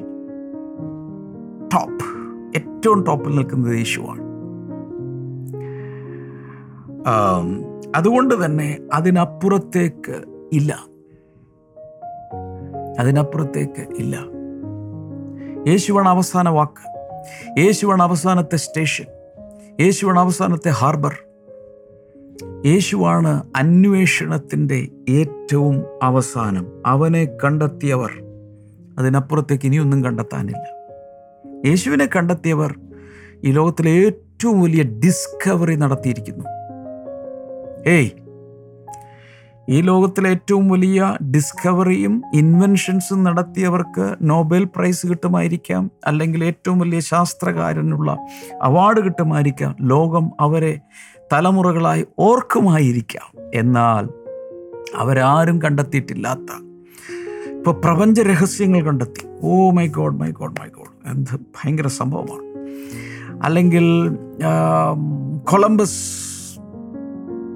[1.73, 2.17] ടോപ്പ്
[2.57, 4.27] ഏറ്റവും ടോപ്പിൽ നിൽക്കുന്നത് യേശുവാണ്.
[7.95, 10.79] അതുകൊണ്ട് തന്നെ അതിനപ്പുറത്തേക്ക് ഇല്ല.
[12.99, 14.19] അതിനപ്പുറത്തേക്ക് ഇല്ല.
[15.67, 16.96] യേശുവാണ് അവസാന വാക്ക്.
[17.59, 19.05] യേശുവാണ് അവസാനത്തെ സ്റ്റേഷൻ.
[19.79, 21.15] യേശുവാണ് അവസാനത്തെ ഹാർബർ.
[22.65, 26.83] യേശുവാണ് അന്വേഷണത്തിന്റെ ഏറ്റവും അവസാനം.
[26.85, 28.11] അവനെ കണ്ടെത്തിയവർ
[28.99, 30.77] അതിനപ്പുറത്തേക്ക് ഇനിയൊന്നും കണ്ടെത്താനില്ല.
[31.69, 32.79] യേശുവിനെ കണ്ടെത്തിയവർ
[33.43, 36.45] ഈ ലോകത്തിലെ ഏറ്റവും വലിയ ഡിസ്കവറി നടത്തിയിരിക്കുന്നു.
[37.89, 38.26] ഏയ്
[39.69, 48.17] ഈ ലോകത്തിലെ ഏറ്റവും വലിയ ഡിസ്കവറിയും ഇൻവെൻഷൻസും നടത്തിയവർക്ക് നോബൽ പ്രൈസ് കിട്ടുമായിരിക്കാം അല്ലെങ്കിൽ ഏറ്റവും വലിയ ശാസ്ത്രകാരനുള്ള
[48.61, 50.79] അവാർഡ് കിട്ടുമായിരിക്കാം ലോകം അവരെ
[51.33, 53.27] തലമുറകളായി ഓർക്കുമായിരിക്കാം.
[53.53, 54.09] എന്നാൽ
[54.95, 56.51] അവരാരും കണ്ടെത്തിയിട്ടില്ലാത്ത
[57.51, 59.27] ഇപ്പോൾ പ്രപഞ്ച രഹസ്യങ്ങൾ കണ്ടെത്തി.
[59.43, 62.45] ഓ my God my God my God എന്ത് ഭയങ്കര സംഭവമാണ്.
[63.43, 63.85] അല്ലെങ്കിൽ
[65.43, 65.99] കൊളംബസ്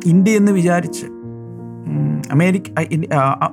[0.05, 1.05] ഇന്ത്യ എന്ന് വിചാരിച്ച്
[2.31, 2.79] അമേരിക്ക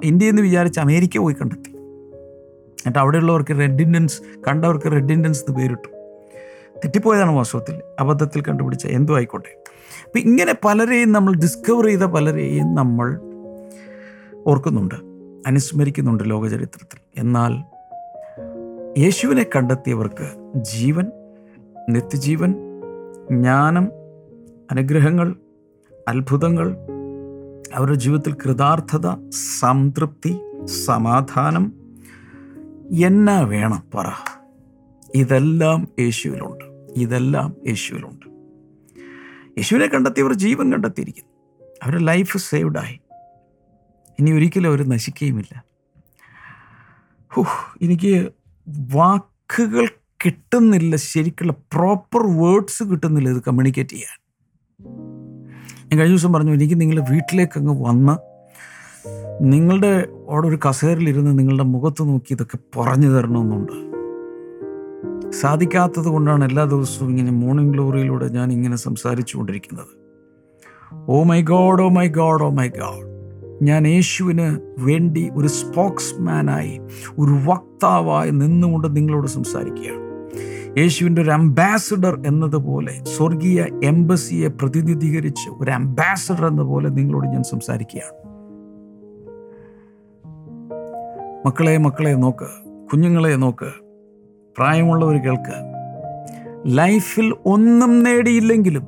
[0.05, 1.69] ഇന്ത്യ എന്ന് വിചാരിച്ച് അമേരിക്ക പോയി കണ്ടെത്തി.
[1.69, 5.89] എന്നിട്ട് അവിടെയുള്ളവർക്ക് റെഡ് ഇൻഡൻസ് കണ്ടവർക്ക് റെഡ് ഇൻഡൻസ് എന്ന് പേരിട്ടു.
[6.77, 7.81] തെറ്റിപ്പോയതാണ് വാസ്തവത്തിൽ.
[8.01, 9.63] അബദ്ധത്തിൽ കണ്ടുപിടിച്ച എന്തോ ആയിക്കോട്ടെ.
[10.05, 13.21] അപ്പം ഇങ്ങനെ പലരെയും നമ്മൾ ഡിസ്കവർ ചെയ്ത പലരെയും നമ്മൾ
[14.47, 14.95] ഓർക്കുന്നുണ്ട്.
[15.47, 16.99] അനുസ്മരിക്കുന്നുണ്ട് ലോകചരിത്രത്തിൽ.
[17.19, 17.79] എന്നാൽ
[18.99, 21.07] യേശുവിനെ കണ്ടെത്തിയവർക്ക് ജീവൻ
[21.91, 22.55] നിത്യജീവൻ
[23.31, 23.89] ജ്ഞാനം
[24.71, 25.35] അനുഗ്രഹങ്ങൾ
[26.09, 26.77] അത്ഭുതങ്ങൾ
[27.75, 31.73] അവരുടെ ജീവിതത്തിൽ കൃതാർത്ഥത സംതൃപ്തി സമാധാനം
[33.05, 34.07] എന്നാ വേണം പറ.
[35.15, 36.65] ഇതെല്ലാം യേശുവിലുണ്ട്.
[36.97, 38.27] ഇതെല്ലാം യേശുവിലുണ്ട്.
[39.59, 41.65] യേശുവിനെ കണ്ടെത്തിയവർ ജീവൻ കണ്ടെത്തിയിരിക്കുന്നു.
[41.83, 43.01] അവരുടെ ലൈഫ് സേവ്ഡായി
[44.19, 45.65] ഇനി ഒരിക്കലും അവർ നശിക്കുകയുമില്ല.
[47.83, 48.29] എനിക്ക്
[48.79, 49.89] വാക്കുകൾ
[50.25, 50.97] കിട്ടുന്നില്ല.
[50.97, 54.18] ശരിക്കുള്ള പ്രോപ്പർ വേർഡ്സ് കിട്ടുന്നില്ല ഇത് കമ്മ്യൂണിക്കേറ്റ് ചെയ്യാൻ.
[55.89, 58.17] ഞാൻ കഴിഞ്ഞ ദിവസം പറഞ്ഞു എനിക്ക് നിങ്ങളുടെ വീട്ടിലേക്ക് അങ്ങ് വന്ന്
[59.43, 63.73] നിങ്ങളുടെ അവിടെ ഒരു കസേരയിലിരുന്ന് നിങ്ങളുടെ മുഖത്ത് നോക്കി ഇതൊക്കെ പറഞ്ഞു തരണമെന്നുണ്ട്.
[65.31, 70.09] സാധിക്കാത്തത് കൊണ്ടാണ് എല്ലാ ദിവസവും ഇങ്ങനെ മോർണിംഗ് ഗ്ലോറിയിലൂടെ ഞാൻ ഇങ്ങനെ സംസാരിച്ചു കൊണ്ടിരിക്കുന്നത്
[71.09, 73.09] ഓ my God oh my God oh my God
[73.63, 76.81] ഞാൻ യേശുവിന് വേണ്ടി ഒരു സ്പോക്സ്മാനായി
[77.19, 80.08] ഒരു വക്താവായി നിന്നുകൊണ്ട് നിങ്ങളോട് സംസാരിക്കുകയാണ്.
[80.77, 88.29] യേശുവിന്റെ ഒരു അംബാസഡർ എന്നതുപോലെ സ്വർഗീയ എംബസിയെ പ്രതിനിധീകരിച്ച് ഒരു അംബാസഡർ എന്ന പോലെ നിങ്ങളോട് ഞാൻ സംസാരിക്കുകയാണ്.
[91.47, 92.47] മക്കളെ മക്കളെ നോക്ക്
[92.93, 93.73] കുഞ്ഞുങ്ങളെ നോക്ക്
[94.57, 95.57] പ്രായമുള്ളവർ കേൾക്ക്.
[96.67, 98.87] ലൈഫിൽ ഒന്നും നേടിയില്ലെങ്കിലും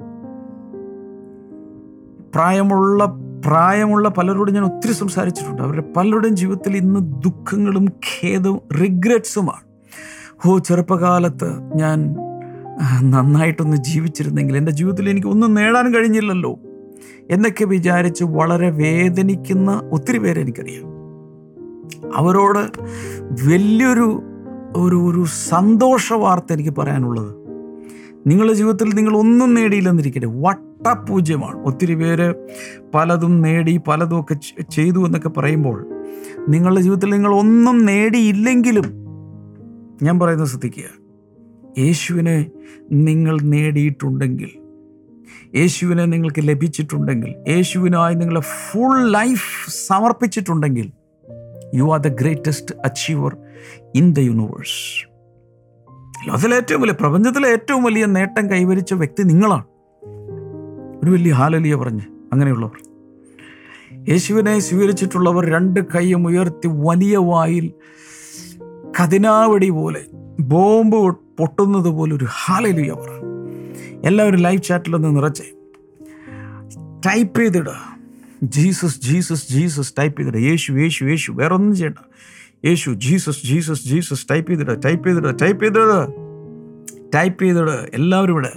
[2.35, 3.05] പ്രായമുള്ള
[3.47, 5.63] പ്രായമുള്ള പലരോടും ഞാൻ ഒത്തിരി സംസാരിച്ചിട്ടുണ്ട്.
[5.63, 9.70] അവരുടെ പലരുടെയും ജീവിതത്തിൽ ഇന്ന് ദുഃഖങ്ങളും ഖേദവും റിഗ്രറ്റ്സുമാണ്
[10.47, 12.17] ഓ ചെറുപ്പകാലത്ത് ഞാൻ
[13.03, 16.59] നന്നായിട്ടൊന്ന് ജീവിച്ചിരുന്നെങ്കിൽ എന്റെ ജീവിതത്തിൽ എനിക്ക് ഒന്നും നേടാൻ കഴിഞ്ഞില്ലല്ലോ.
[17.31, 20.85] എന്നൊക്കെ വിചാരിച്ച് വളരെ വേദനിക്കുന്ന ഒത്തിരി പേരെ എനിക്കറിയാം.
[22.17, 22.83] അവരോട്
[23.47, 24.23] വലിയൊരു
[24.77, 27.35] ഒരു ഒരു സന്തോഷ വാർത്ത എനിക്ക് പറയാനുള്ളത്.
[28.27, 30.27] നിങ്ങളുടെ ജീവിതത്തിൽ നിങ്ങൾ ഒന്നും നേടിയില്ലെന്നിരിക്കട്ടെ.
[30.27, 31.63] വട്ടപൂജ്യമാണ്.
[31.63, 32.35] ഒത്തിരി പേര്
[32.95, 34.37] പലതും നേടി പലതും ഒക്കെ
[34.71, 36.05] ചെയ്തു എന്നൊക്കെ പറയുമ്പോൾ
[36.49, 39.00] നിങ്ങളുടെ ജീവിതത്തിൽ നിങ്ങൾ ഒന്നും നേടിയില്ലെങ്കിലും
[40.03, 40.85] ഞാൻ പറയുന്നത് ശ്രദ്ധിക്കുക.
[41.79, 42.47] യേശുവിനെ
[42.93, 44.51] നിങ്ങൾ നേടിയിട്ടുണ്ടെങ്കിൽ
[45.57, 50.93] യേശുവിനെ നിങ്ങൾക്ക് ലഭിച്ചിട്ടുണ്ടെങ്കിൽ യേശുവിനായി നിങ്ങളെ full life സമർപ്പിച്ചിട്ടുണ്ടെങ്കിൽ
[51.75, 53.37] you are the greatest achiever
[53.95, 55.11] in the universe
[56.29, 59.65] ലോകത്തിലെ ഏറ്റവും വലിയ പ്രപഞ്ചത്തിലെ ഏറ്റവും വലിയ നേട്ടം കൈവരിച്ച വ്യക്തി നിങ്ങളാണ്.
[61.05, 62.01] ഒരു വലിയ ഹാലലിയ പറഞ്ഞ്
[62.33, 62.79] അങ്ങനെയുള്ളവർ.
[64.11, 67.73] യേശുവിനെ സ്വീകരിച്ചിട്ടുള്ളവർ രണ്ട് കൈയും ഉയർത്തി വലിയ വായിൽ
[68.99, 70.03] കതിനാവടി പോലെ
[70.41, 70.97] ബോംബ്
[71.39, 73.11] പൊട്ടുന്നത് പോലെ ഒരു ഹാലലിയ പറ.
[74.05, 75.45] എല്ലാവരും ലൈവ് ചാറ്റിലൊന്ന് നിറച്ചേ.
[77.07, 77.77] ടൈപ്പ് ചെയ്തിടുക
[78.43, 81.99] ജീസസ് ജീസസ് ജീസസ് ടൈപ്പ് ചെയ്തിടുക യേശു യേശു യേശു വേറെ ഒന്നും ചെയ്യണ്ട.
[82.65, 86.07] യേശു ജീസസ് ജീസസ് ജീസസ് ടൈപ്പ് ചെയ്തിടുക ടൈപ്പ് ചെയ്തിടുക ടൈപ്പ് ചെയ്തിടുക
[87.15, 88.53] ടൈപ്പ് ചെയ്തിടുക എല്ലാവരും ഇവിടെ.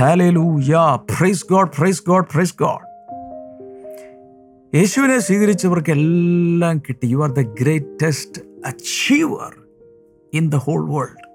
[0.66, 2.86] Hallelujah praise God praise God praise God
[4.76, 7.06] യേശുവിനെ സ്വീകരിച്ചവർക്ക് എല്ലാം കിട്ടി.
[7.06, 9.56] You are the greatest achiever
[10.34, 11.30] in the whole world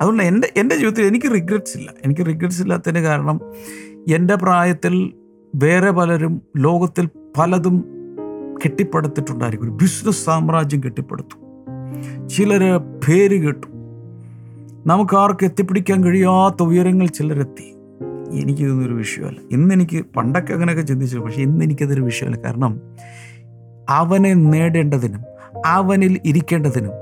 [0.00, 1.92] അതുകൊണ്ട് എന്റെ എന്റെ ജീവിതത്തിൽ എനിക്ക് റിഗ്രറ്റ്സ് ഇല്ല.
[2.04, 3.40] എനിക്ക് റിഗ്രറ്റ്സ് ഇല്ലാത്തതിന് കാരണം
[4.14, 5.12] എന്റെ പ്രായത്തിൽ
[5.54, 7.08] വേറെ പലരും ലോകത്തിൽ
[7.38, 7.84] പലതും
[8.64, 9.66] കെട്ടിപ്പടുത്തിട്ടുണ്ടായിരിക്കും.
[9.66, 11.36] ഒരു ബിസിനസ് സാമ്രാജ്യം കെട്ടിപ്പടുത്തു.
[12.28, 13.66] ചിലർ പേര് കേട്ടു.
[14.86, 17.74] നമുക്ക് ആർക്ക് എത്തിപ്പിടിക്കാൻ കഴിയാത്ത ഉയരങ്ങൾ ചിലരെത്തി.
[18.32, 19.40] എനിക്കിതൊന്നൊരു വിഷയമല്ല.
[19.52, 22.42] ഇന്ന് എനിക്ക് പണ്ടൊക്കെ അങ്ങനെയൊക്കെ ചിന്തിച്ചു പക്ഷേ ഇന്ന് എനിക്കതൊരു വിഷയമല്ല.
[22.44, 22.80] കാരണം
[23.88, 25.20] അവനെ നേടേണ്ടതിനും
[25.66, 26.92] അവനിൽ ഇരിക്കേണ്ടതിനും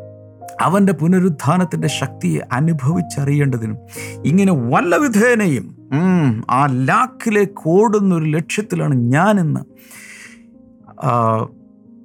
[0.60, 3.76] അവന്റെ പുനരുത്ഥാനത്തിന്റെ ശക്തിയെ അനുഭവിച്ചറിയേണ്ടതിനും
[4.24, 5.76] ഇങ്ങനെ വല്ല വിധേനയും
[6.50, 9.60] ആ ലാക്കിലേക്ക് ഓടുന്നൊരു ലക്ഷ്യത്തിലാണ് ഞാനിന്ന്.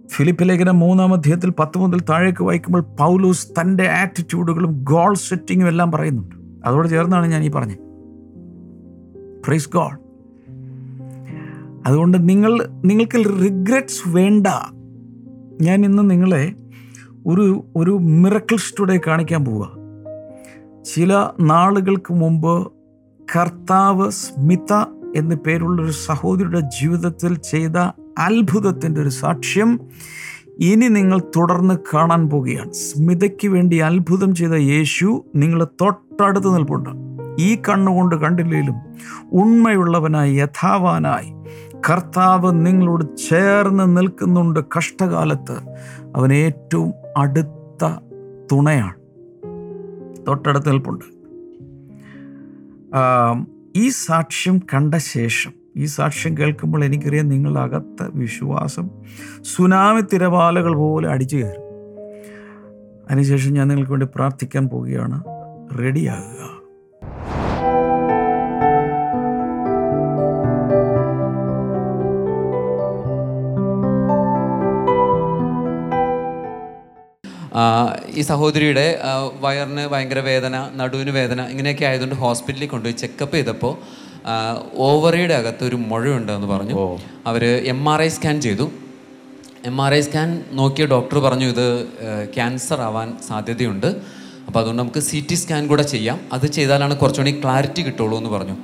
[0.09, 6.35] ഫിലിപ്പ് ലേഖനം മൂന്നാം അധ്യായത്തിൽ പത്ത് മുതൽ താഴേക്ക് വായിക്കുമ്പോൾ പൗലൂസ് തന്റെ ആറ്റിറ്റ്യൂഡുകളും ഗോൾ സെറ്റിങ്ങും എല്ലാം പറയുന്നുണ്ട്.
[6.67, 7.77] അതോട് ചേർന്നാണ് ഞാൻ ഈ പറഞ്ഞത്.
[9.45, 9.99] പ്രൈസ് ഗോഡ്
[11.87, 14.47] അതുകൊണ്ട് നിങ്ങൾ നിങ്ങൾക്ക് റിഗ്രറ്റ്സ് വേണ്ട.
[15.61, 16.53] ഞാൻ ഇന്ന് നിങ്ങളെ
[17.25, 19.71] ഒരു ഒരു മിറക്കിൾ സ്റ്റുഡേ കാണിക്കാൻ പോവുക.
[20.83, 22.71] ചില നാളുകൾക്ക് മുമ്പ്
[23.35, 24.73] കർത്താവ് സ്മിത
[25.15, 27.77] എന്നു പേരുള്ളൊരു സഹോദരിയുടെ ജീവിതത്തിൽ ചെയ്ത
[28.17, 29.79] അത്ഭുതത്തിന്റെ ഒരു സാക്ഷ്യം
[30.59, 32.73] ഇനി നിങ്ങൾ തുടർന്ന് കാണാൻ പോവുകയാണ്.
[32.73, 36.89] സ്മിതയ്ക്ക് വേണ്ടി അത്ഭുതം ചെയ്ത യേശു നിങ്ങൾ തൊട്ടടുത്ത് നിൽപ്പുണ്ട്.
[37.39, 38.75] ഈ കണ്ണുകൊണ്ട് കണ്ടില്ലെങ്കിലും
[39.31, 41.34] ഉണ്മയുള്ളവനായി യഥാവാനായി
[41.89, 45.57] കർത്താവ് നിങ്ങളോട് ചേർന്ന് നിൽക്കുന്നുണ്ട് കഷ്ടകാലത്ത്.
[46.15, 47.85] അവൻ ഏറ്റവും അടുത്ത
[48.51, 48.95] തുണയാണ്.
[50.27, 51.05] തൊട്ടടുത്ത് നിൽപ്പുണ്ട്.
[53.75, 58.89] ഈ സാക്ഷ്യം കണ്ട ശേഷം ഈ സാക്ഷ്യം കേൾക്കുമ്പോൾ എനിക്കറിയാം നിങ്ങളുടെ അകത്ത് വിശ്വാസം
[59.41, 61.65] സുനാമി തിരവാലകൾ പോലെ അടിച്ചു കയറും.
[63.11, 65.23] അതിനുശേഷം ഞാൻ നിങ്ങൾക്ക് വേണ്ടി പ്രാർത്ഥിക്കാൻ പോവുകയാണ്.
[65.79, 66.34] റെഡിയാകുക.
[78.17, 78.87] ഈ സഹോദരിയുടെ
[79.43, 83.73] വയറിന് ഭയങ്കര വേദന നടുവിന് വേദന ഇങ്ങനെയൊക്കെ ആയതുകൊണ്ട് ഹോസ്പിറ്റലിൽ കൊണ്ടുപോയി ചെക്കപ്പ് ചെയ്തപ്പോൾ
[84.87, 86.75] ഓവറിയുടെ അകത്ത് ഒരു മുഴയുണ്ടെന്ന് പറഞ്ഞു.
[87.31, 88.65] അവർ എം ആർ ഐ സ്കാൻ ചെയ്തു.
[89.69, 91.67] എം ആർ ഐ സ്കാൻ നോക്കിയ ഡോക്ടർ പറഞ്ഞു ഇത്
[92.35, 93.89] ക്യാൻസർ ആവാൻ സാധ്യതയുണ്ട്.
[94.47, 96.17] അപ്പോൾ അതുകൊണ്ട് നമുക്ക് സി ടി സ്കാൻ കൂടെ ചെയ്യാം.
[96.33, 98.55] അത് ചെയ്താലാണ് കുറച്ചുകൂടി ക്ലാരിറ്റി കിട്ടുള്ളൂ എന്ന് പറഞ്ഞു.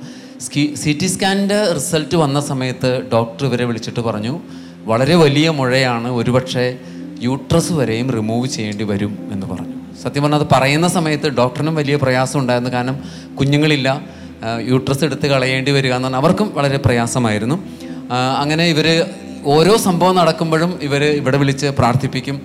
[0.82, 4.34] സി ടി സ്കാനിന്റെ റിസൾട്ട് വന്ന സമയത്ത് ഡോക്ടർ ഇവരെ വിളിച്ചിട്ട് പറഞ്ഞു
[4.90, 6.08] വളരെ വലിയ മുഴയാണ്.
[6.20, 6.66] ഒരുപക്ഷെ
[7.26, 9.76] യൂട്രസ് വരെയും റിമൂവ് ചെയ്യേണ്ടി വരും എന്ന് പറഞ്ഞു.
[10.02, 12.70] സത്യം പറഞ്ഞാൽ അത് പറയുന്ന സമയത്ത് ഡോക്ടറിനും വലിയ പ്രയാസം ഉണ്ടായിരുന്നു.
[12.76, 12.96] കാരണം
[13.38, 13.88] കുഞ്ഞുങ്ങളില്ല.
[14.70, 17.56] യൂട്രസ് എടുത്ത് കളയേണ്ടി വരിക എന്ന് പറഞ്ഞാൽ അവർക്കും വളരെ പ്രയാസമായിരുന്നു.
[18.42, 18.86] അങ്ങനെ ഇവർ
[19.54, 22.36] ഓരോ സംഭവം നടക്കുമ്പോഴും ഇവർ ഇവിടെ വിളിച്ച് പ്രാർത്ഥിപ്പിക്കും.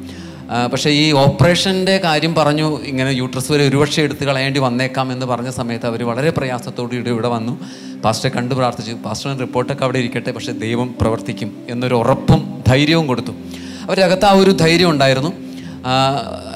[0.72, 5.88] പക്ഷേ ഈ ഓപ്പറേഷന്റെ കാര്യം പറഞ്ഞു ഇങ്ങനെ യൂട്രസ് വരെ ഒരുപക്ഷെ എടുത്ത് കളയേണ്ടി വന്നേക്കാം എന്ന് പറഞ്ഞ സമയത്ത്
[5.90, 7.54] അവർ വളരെ പ്രയാസത്തോടു കൂടി ഇവിടെ വന്നു.
[8.04, 8.94] പാസ്റ്ററെ കണ്ടു പ്രാർത്ഥിച്ചു.
[9.06, 13.34] പാസ്റ്ററിന് റിപ്പോർട്ടൊക്കെ അവിടെ ഇരിക്കട്ടെ പക്ഷേ ദൈവം പ്രവർത്തിക്കും എന്നൊരു ഉറപ്പും ധൈര്യവും കൊടുത്തു.
[13.88, 15.32] അവരുടെ അകത്ത് ആ ഒരു ധൈര്യം ഉണ്ടായിരുന്നു.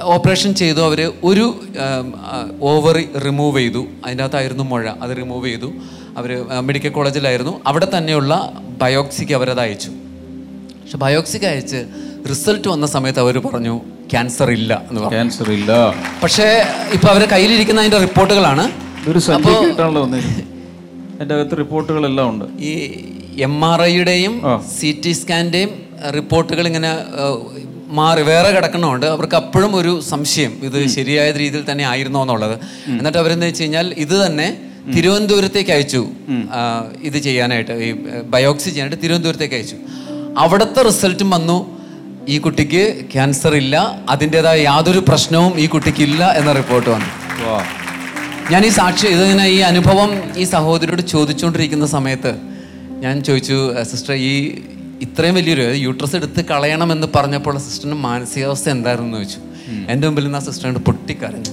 [0.01, 0.79] ഓപ്പറേഷൻ ചെയ്തു.
[0.79, 1.61] അവർ ഒരു
[2.61, 3.85] ഓവറി റിമൂവ് ചെയ്തു.
[4.05, 4.89] അതിന്റെ അകത്തായിരുന്നു മുഴ.
[5.01, 5.73] അത് റിമൂവ് ചെയ്തു.
[6.17, 7.61] അവർ മെഡിക്കൽ കോളേജിലായിരുന്നു.
[7.67, 9.89] അവിടെ തന്നെയുള്ള ബയോക്സിക്ക് അവരത് അയച്ചു.
[9.89, 11.85] പക്ഷെ ബയോക്സിക്ക് അയച്ച്
[12.29, 15.09] റിസൾട്ട് വന്ന സമയത്ത് അവർ പറഞ്ഞു ക്യാൻസർ ഇല്ല എന്ന് പറഞ്ഞു.
[15.09, 15.95] ക്യാൻസർ ഇല്ല.
[16.23, 16.63] പക്ഷേ
[16.93, 18.71] ഇപ്പം അവരെ കയ്യിലിരിക്കുന്ന അതിന്റെ റിപ്പോർട്ടുകളാണ്.
[21.15, 22.45] അതിന്റെ അകത്ത് റിപ്പോർട്ടുകളെല്ലാം ഉണ്ട്.
[22.63, 23.03] ഈ
[23.39, 24.41] എം ആർ ഐയുടെയും
[24.79, 26.91] സി ടി സ്കാന്റെയും റിപ്പോർട്ടുകൾ ഇങ്ങനെ
[27.99, 32.59] മാറി വേറെ കിടക്കണമുണ്ട് അവർക്ക് അപ്പോഴും ഒരു സംശയം ഇത് ശരിയായ രീതിയിൽ തന്നെ ആയിരുന്നോ എന്നുള്ളത്.
[32.87, 34.57] എന്നിട്ട് അവരെന്ന് വെച്ച് കഴിഞ്ഞാൽ ഇത് തന്നെ
[34.95, 36.05] തിരുവനന്തപുരത്തേക്ക് അയച്ചു.
[37.03, 37.91] ഇത് ചെയ്യാനായിട്ട് ഈ
[38.33, 39.75] ബയോക്സി ചെയ്യാനായിട്ട് തിരുവനന്തപുരത്തേക്ക് അയച്ചു.
[40.37, 41.57] അവിടുത്തെ റിസൾട്ടും വന്നു.
[42.29, 42.83] ഈ കുട്ടിക്ക്
[43.13, 43.75] ക്യാൻസർ ഇല്ല.
[44.09, 47.11] അതിന്റെതായ യാതൊരു പ്രശ്നവും ഈ കുട്ടിക്ക് ഇല്ല എന്ന റിപ്പോർട്ട് വന്നു.
[48.51, 52.31] ഞാൻ ഈ സാക്ഷി ഇതിങ്ങനെ ഈ അനുഭവം ഈ സഹോദരിയോട് ചോദിച്ചുകൊണ്ടിരിക്കുന്ന സമയത്ത്
[53.03, 53.57] ഞാൻ ചോദിച്ചു
[53.91, 54.33] സിസ്റ്റർ ഈ
[55.01, 59.39] ഇത്രയും വലിയൊരു യൂട്രസ് എടുത്ത് കളയണമെന്ന് പറഞ്ഞപ്പോൾ സിസ്റ്ററിന് മാനസികാവസ്ഥ എന്തായിരുന്നു എന്ന് ചോദിച്ചു.
[59.91, 61.51] എന്റെ മുമ്പിൽ നിന്ന് ആ സിസ്റ്ററിനോട് പൊട്ടിക്കരഞ്ഞു.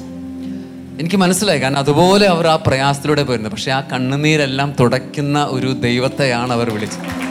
[1.01, 1.59] എനിക്ക് മനസ്സിലായി.
[1.59, 3.51] കാരണം അതുപോലെ അവർ ആ പ്രയാസത്തിലൂടെ പോയിരുന്നു.
[3.51, 7.29] പക്ഷേ ആ കണ്ണുനീരെല്ലാം തുടയ്ക്കുന്ന ഒരു ദൈവത്തെയാണ് അവർ വിളിച്ചത്.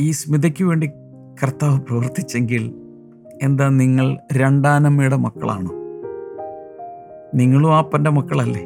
[0.00, 0.86] ഈ സ്മിതയ്ക്ക് വേണ്ടി
[1.42, 2.74] കർത്താവ് പ്രവർത്തിച്ചെങ്കിൽ
[3.42, 5.70] എന്താ നിങ്ങൾ രണ്ടാനമ്മയുടെ മക്കളാണോ?
[7.34, 8.64] നിങ്ങളും ആപ്പന്റെ മക്കളല്ലേ?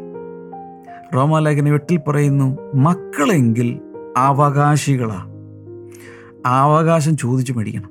[1.14, 3.80] റോമാലേഖന വെട്ടിൽ പറയുന്നു മക്കളെങ്കിൽ
[4.16, 5.30] അവകാശികളാണ്
[6.46, 7.90] അവകാശം ചോദിച്ചു മേടിക്കണം.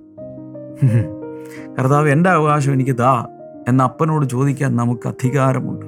[1.80, 3.28] കർത്താവ് എന്റെ അവകാശം എനിക്ക് ദാ
[3.67, 5.86] എന്ന അപ്പനോട് ചോദിക്കാൻ നമുക്ക് അധികാരമുണ്ട്.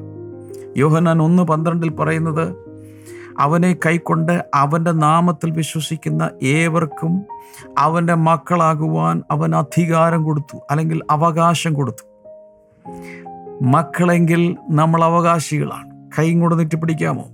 [0.78, 2.65] യോഹനാൻ ഒന്ന് പന്ത്രണ്ടിൽ പറയുന്നത്
[3.40, 7.22] അവനെ കൈക്കൊണ്ട് അവന്റെ നാമത്തിൽ വിശ്വസിക്കുന്ന ഏവർക്കും
[7.78, 12.06] അവന്റെ മക്കളാകുവാൻ അവൻ അധികാരം കൊടുത്തു അല്ലെങ്കിൽ അവകാശം കൊടുത്തു.
[13.62, 16.10] മക്കളെങ്കിൽ നമ്മൾ അവകാശികളാണ്.
[16.20, 17.26] കൈയും കൊണ്ട് നീട്ടിപ്പിടിക്കാമോ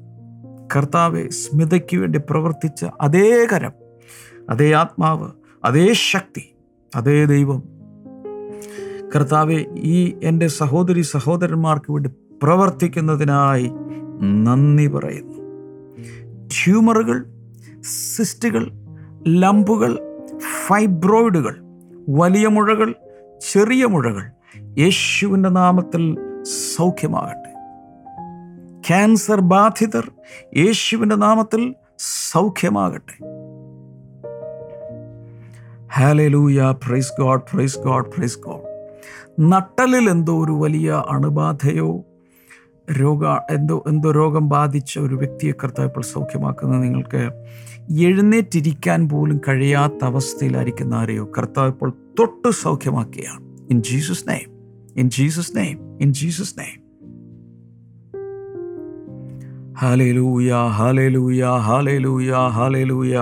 [0.76, 3.72] കർത്താവെ സ്മിതയ്ക്ക് വേണ്ടി പ്രവർത്തിച്ച അതേ കരം
[4.50, 5.32] അതേ ആത്മാവ്
[5.64, 6.56] അതേ ശക്തി
[6.96, 7.64] അതേ ദൈവം.
[9.16, 12.10] കർത്താവെ ഈ എന്റെ സഹോദരി സഹോദരന്മാർക്ക് വേണ്ടി
[12.44, 13.72] പ്രവർത്തിക്കുന്നതിനായി
[14.44, 15.31] നന്ദി പറയുന്നു.
[16.52, 17.26] ട്യൂമറുകൾ
[17.82, 18.72] സിസ്റ്റുകൾ
[19.28, 20.00] ലംബുകൾ
[20.68, 21.56] ഫൈബ്രോയിഡുകൾ
[22.10, 22.96] വലിയ മുഴകൾ
[23.52, 24.32] ചെറിയ മുഴകൾ
[24.80, 26.18] യേശുവിന്റെ നാമത്തിൽ
[26.76, 27.52] സൗഖ്യമാകട്ടെ.
[28.88, 30.12] ക്യാൻസർ ബാധിതർ
[30.58, 31.76] യേശുവിന്റെ നാമത്തിൽ
[32.32, 33.16] സൗഖ്യമാകട്ടെ.
[35.94, 38.72] Hallelujah praise God praise God praise God
[39.52, 42.06] നട്ടലിൽ എന്തോ ഒരു വലിയ അണുബാധയോ
[42.92, 47.32] രോഗ എന്തോ എന്തോ രോഗം ബാധിച്ച ഒരു വ്യക്തിയെ കർത്താവ് ഇപ്പോൾ സൗഖ്യമാക്കുന്നത് നിങ്ങൾക്ക്
[48.02, 51.90] എഴുന്നേറ്റിരിക്കാൻ പോലും കഴിയാത്ത അവസ്ഥയിലായിരിക്കുന്ന ആരെയോ കർത്താവ് ഇപ്പോൾ
[52.20, 53.44] തൊട്ട് സൗഖ്യമാക്കുകയാണ്.
[53.70, 54.50] In Jesus name
[54.98, 56.82] in Jesus name in Jesus name
[59.82, 63.18] hallelujah hallelujah hallelujah hallelujah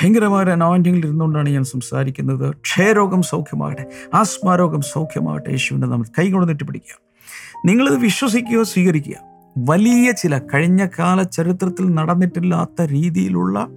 [0.00, 2.54] ഭയങ്കരമായ അനോയിന്റിങ്ങിൽ ഇരുന്നുകൊണ്ടാണ് ഞാൻ സംസാരിക്കുന്നത്.
[2.54, 7.06] ക്ഷയരോഗം സൗഖ്യമാകട്ടെ ആസ്മാരോഗം സൗഖ്യമാകട്ടെ യേശുവിന്റെ നമ്മൾ കൈകൊണ്ട് നെറ്റിപ്പിടിക്കുക
[7.64, 9.14] നിങ്ങളിത് വിശ്വസിക്കുകയോ സ്വീകരിക്കുക.
[9.58, 13.68] വലിയ ചില കഴിഞ്ഞ കാല ചരിത്രത്തിൽ നടന്നിട്ടില്ലാത്ത രീതിയിലുള്ള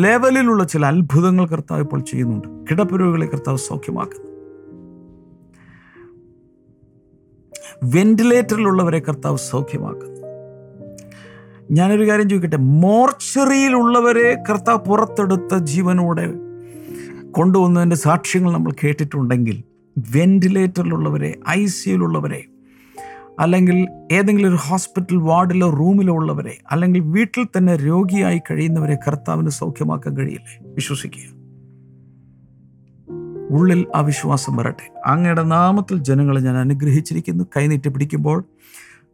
[0.00, 2.48] ലെവലിലുള്ള ചില അത്ഭുതങ്ങൾ കർത്താവ് ഇപ്പോൾ ചെയ്യുന്നുണ്ട്.
[2.70, 4.32] കിടപ്പുരോഗികളെ കർത്താവ് സൗഖ്യമാക്കുന്നു.
[7.82, 10.20] വെന്റിലേറ്ററിലുള്ളവരെ കർത്താവ് സൗഖ്യമാക്കുന്നു.
[11.70, 12.56] ഞാനൊരു കാര്യം ചോദിക്കട്ടെ?
[12.56, 16.34] മോർച്ചറിയിലുള്ളവരെ കർത്താവ് പുറത്തെടുത്ത ജീവനോടെ
[17.30, 19.62] കൊണ്ടുവന്നതിന്റെ സാക്ഷ്യങ്ങൾ നമ്മൾ കേട്ടിട്ടുണ്ടെങ്കിൽ
[19.98, 22.44] വെന്റിലേറ്ററിലുള്ളവരെ ഐ സിയിലുള്ളവരെ
[23.40, 30.72] അല്ലെങ്കിൽ ഏതെങ്കിലും ഒരു ഹോസ്പിറ്റൽ വാർഡിലോ റൂമിലോ ഉള്ളവരെ അല്ലെങ്കിൽ വീട്ടിൽ തന്നെ രോഗിയായി കഴിയുന്നവരെ കർത്താവിന് സൗഖ്യമാക്കാൻ കഴിയില്ലേ?
[30.74, 31.42] വിശ്വസിക്കുക.
[33.50, 34.92] ഉള്ളിൽ ആ വിശ്വാസം വരട്ടെ.
[35.06, 37.44] അങ്ങയുടെ നാമത്തിൽ ജനങ്ങളെ ഞാൻ അനുഗ്രഹിച്ചിരിക്കുന്നു.
[37.56, 38.44] കൈനീട്ടി പിടിക്കുമ്പോൾ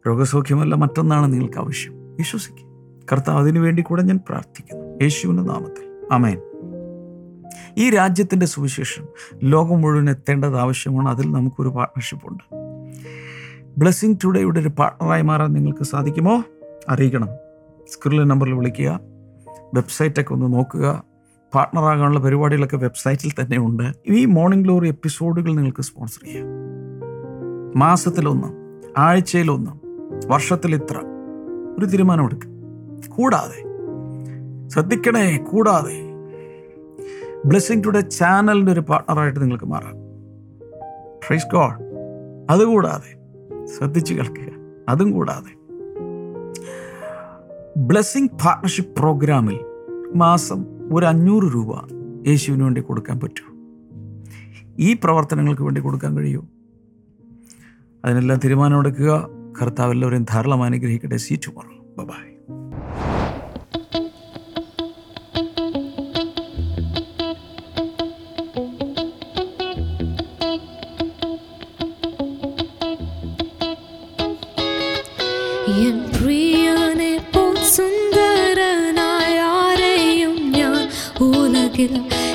[0.07, 1.93] രോഗസൗഖ്യമല്ല മറ്റൊന്നാണ് നിങ്ങൾക്ക് ആവശ്യം.
[2.15, 2.65] വിശ്വസിക്കുക.
[3.11, 4.85] കർത്താവ് അതിനു വേണ്ടി കൂടെ ഞാൻ പ്രാർത്ഥിക്കുന്നു.
[5.01, 6.07] യേശുവിന്റെ നാമത്തിൽ.
[6.11, 6.37] അമേൻ
[7.77, 9.05] ഈ രാജ്യത്തിന്റെ സുവിശേഷം
[9.43, 11.09] ലോകം മുഴുവൻ എത്തേണ്ടത് ആവശ്യമാണ്.
[11.09, 12.68] അതിൽ നമുക്കൊരു പാർട്ട്ണർഷിപ്പ് ഉണ്ട്.
[13.77, 16.43] ബ്ലെസ്സിങ് ടുഡേയുടെ ഒരു പാർട്ണറായി മാറാൻ നിങ്ങൾക്ക് സാധിക്കുമോ?
[16.89, 17.27] അറിയിക്കണം.
[17.87, 18.99] സ്ക്രീനിലെ നമ്പറിൽ വിളിക്കുക.
[19.73, 21.03] വെബ്സൈറ്റൊക്കെ ഒന്ന് നോക്കുക.
[21.55, 23.83] പാർട്ണറാകാനുള്ള പരിപാടികളൊക്കെ വെബ്സൈറ്റിൽ തന്നെ ഉണ്ട്.
[24.07, 26.45] ഈ മോർണിംഗ് ഗ്ലോറി എപ്പിസോഡുകൾ നിങ്ങൾക്ക് സ്പോൺസർ ചെയ്യാം.
[27.79, 28.47] മാസത്തിലൊന്ന്
[28.97, 29.71] ആഴ്ചയിലൊന്ന്
[30.27, 30.97] വർഷത്തിൽ ഇത്ര
[31.79, 32.49] ഒരു തീരുമാനമെടുക്കുക.
[33.09, 33.63] കൂടാതെ
[34.69, 36.09] ശ്രദ്ധിക്കണേ കൂടാതെ
[37.45, 39.93] ബ്ലെസ്സിങ് ടുഡേ ചാനലിന്റെ ഒരു പാർട്ണറായിട്ട് നിങ്ങൾക്ക് മാറാം.
[41.27, 41.73] ഫ്രൈസ് ഗോഡ്
[42.49, 43.18] അതുകൂടാതെ
[43.77, 44.53] ശ്രദ്ധിച്ചു കേൾക്കുക.
[44.89, 45.59] അതും കൂടാതെ
[47.77, 49.59] ബ്ലെസ്സിങ് പാർട്ണർഷിപ്പ് പ്രോഗ്രാമിൽ
[50.15, 51.87] മാസം ഒരു അഞ്ഞൂറ് രൂപ
[52.27, 53.43] യേശുവിന് വേണ്ടി കൊടുക്കാൻ പറ്റൂ.
[54.79, 56.45] ഈ പ്രവർത്തനങ്ങൾക്ക് വേണ്ടി കൊടുക്കാൻ കഴിയൂ.
[58.05, 59.29] അതിനെല്ലാം തീരുമാനമെടുക്കുക.
[59.61, 61.17] കർത്താവ് എല്ലാവരെയും ധാരാളം അനുഗ്രഹിക്കട്ടെ.
[61.17, 62.28] സീറ്റ് മാറും ബൈ
[81.79, 82.28] kill.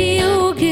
[0.00, 0.69] വെടിയുകില്ല ഞാൻ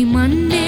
[0.00, 0.67] ഈ മണ്ണെ